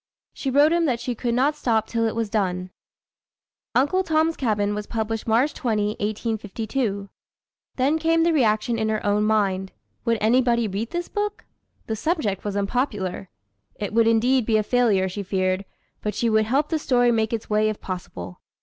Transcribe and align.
She 0.33 0.49
wrote 0.49 0.73
him 0.73 0.85
that 0.85 0.99
she 0.99 1.13
could 1.13 1.35
not 1.35 1.55
stop 1.55 1.85
till 1.85 2.07
it 2.07 2.15
was 2.15 2.27
done. 2.31 2.71
Uncle 3.75 4.01
Tom's 4.01 4.35
Cabin 4.35 4.73
was 4.73 4.87
published 4.87 5.27
March 5.27 5.53
20,1852. 5.53 7.07
Then 7.75 7.99
came 7.99 8.23
the 8.23 8.33
reaction 8.33 8.79
in 8.79 8.89
her 8.89 9.05
own 9.05 9.25
mind. 9.25 9.71
Would 10.05 10.17
anybody 10.19 10.67
read 10.67 10.89
this 10.89 11.07
book? 11.07 11.45
The 11.85 11.95
subject 11.95 12.43
was 12.43 12.57
unpopular. 12.57 13.29
It 13.75 13.93
would 13.93 14.07
indeed 14.07 14.43
be 14.43 14.57
a 14.57 14.63
failure, 14.63 15.07
she 15.07 15.21
feared, 15.21 15.65
but 16.01 16.15
she 16.15 16.31
would 16.31 16.45
help 16.45 16.69
the 16.69 16.79
story 16.79 17.11
make 17.11 17.31
its 17.31 17.47
way 17.47 17.69
if 17.69 17.79
possible. 17.79 18.41